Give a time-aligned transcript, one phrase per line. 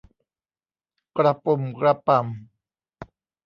[1.17, 2.29] กระปุ่มกระป่ำ